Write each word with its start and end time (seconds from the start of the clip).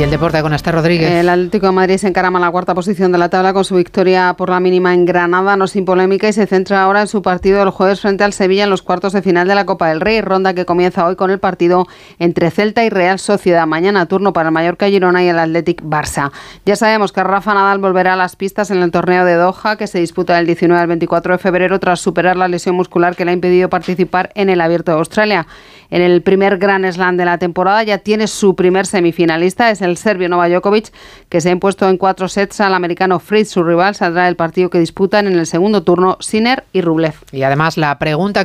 Y 0.00 0.02
el 0.02 0.10
deporte 0.10 0.40
con 0.40 0.54
Esther 0.54 0.74
Rodríguez. 0.74 1.10
El 1.10 1.28
Atlético 1.28 1.66
de 1.66 1.72
Madrid 1.72 1.98
se 1.98 2.08
encarama 2.08 2.38
en 2.38 2.46
la 2.46 2.50
cuarta 2.50 2.74
posición 2.74 3.12
de 3.12 3.18
la 3.18 3.28
tabla 3.28 3.52
con 3.52 3.66
su 3.66 3.76
victoria 3.76 4.32
por 4.32 4.48
la 4.48 4.58
mínima 4.58 4.94
en 4.94 5.04
Granada, 5.04 5.58
no 5.58 5.66
sin 5.66 5.84
polémica, 5.84 6.26
y 6.26 6.32
se 6.32 6.46
centra 6.46 6.82
ahora 6.82 7.02
en 7.02 7.06
su 7.06 7.20
partido 7.20 7.58
del 7.58 7.68
jueves 7.68 8.00
frente 8.00 8.24
al 8.24 8.32
Sevilla 8.32 8.64
en 8.64 8.70
los 8.70 8.80
cuartos 8.80 9.12
de 9.12 9.20
final 9.20 9.46
de 9.46 9.54
la 9.54 9.66
Copa 9.66 9.90
del 9.90 10.00
Rey, 10.00 10.22
ronda 10.22 10.54
que 10.54 10.64
comienza 10.64 11.04
hoy 11.04 11.16
con 11.16 11.30
el 11.30 11.38
partido 11.38 11.86
entre 12.18 12.50
Celta 12.50 12.82
y 12.82 12.88
Real 12.88 13.18
Sociedad. 13.18 13.66
Mañana 13.66 14.06
turno 14.06 14.32
para 14.32 14.48
el 14.48 14.54
Mallorca 14.54 14.88
Girona 14.88 15.22
y 15.22 15.28
el 15.28 15.38
Athletic 15.38 15.82
Barça. 15.82 16.32
Ya 16.64 16.76
sabemos 16.76 17.12
que 17.12 17.22
Rafa 17.22 17.52
Nadal 17.52 17.78
volverá 17.78 18.14
a 18.14 18.16
las 18.16 18.36
pistas 18.36 18.70
en 18.70 18.78
el 18.78 18.90
torneo 18.92 19.26
de 19.26 19.34
Doha, 19.34 19.76
que 19.76 19.86
se 19.86 20.00
disputa 20.00 20.34
del 20.34 20.46
19 20.46 20.80
al 20.80 20.88
24 20.88 21.34
de 21.34 21.38
febrero 21.38 21.78
tras 21.78 22.00
superar 22.00 22.38
la 22.38 22.48
lesión 22.48 22.74
muscular 22.74 23.16
que 23.16 23.26
le 23.26 23.32
ha 23.32 23.34
impedido 23.34 23.68
participar 23.68 24.30
en 24.34 24.48
el 24.48 24.62
Abierto 24.62 24.92
de 24.92 24.98
Australia. 24.98 25.46
En 25.90 26.02
el 26.02 26.22
primer 26.22 26.58
Gran 26.58 26.90
Slam 26.90 27.16
de 27.16 27.24
la 27.24 27.38
temporada 27.38 27.82
ya 27.82 27.98
tiene 27.98 28.28
su 28.28 28.54
primer 28.54 28.86
semifinalista, 28.86 29.70
es 29.70 29.82
el 29.82 29.96
serbio 29.96 30.28
Novak 30.28 30.50
Djokovic, 30.50 30.92
que 31.28 31.40
se 31.40 31.48
ha 31.48 31.52
impuesto 31.52 31.88
en 31.88 31.96
cuatro 31.96 32.28
sets 32.28 32.60
al 32.60 32.74
americano 32.74 33.18
Fritz. 33.18 33.50
Su 33.50 33.64
rival 33.64 33.96
saldrá 33.96 34.26
del 34.26 34.36
partido 34.36 34.70
que 34.70 34.78
disputan 34.78 35.26
en 35.26 35.36
el 35.36 35.46
segundo 35.46 35.82
turno 35.82 36.16
Sinner 36.20 36.62
y 36.72 36.80
Rublev. 36.80 37.14
Y 37.32 37.42
además 37.42 37.76
la 37.76 37.98
pregunta 37.98 38.38